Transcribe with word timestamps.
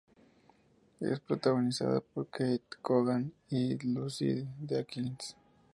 Es 0.99 1.19
protagonizada 1.19 1.99
por 2.01 2.25
Keith 2.31 2.63
Coogan 2.81 3.31
y 3.51 3.77
Lucy 3.87 4.47
Deakins. 4.59 5.35